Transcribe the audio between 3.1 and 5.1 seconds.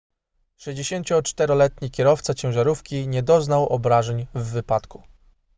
doznał obrażeń w wypadku